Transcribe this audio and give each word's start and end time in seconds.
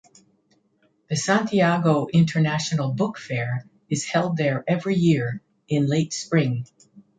The 1.11 1.15
Santiago 1.15 2.07
International 2.11 2.91
Book 2.91 3.19
Fair 3.19 3.67
is 3.87 4.03
held 4.03 4.35
there 4.35 4.63
every 4.67 4.95
year 4.95 5.43
in 5.67 5.85
late 5.85 6.11
spring. 6.11 6.65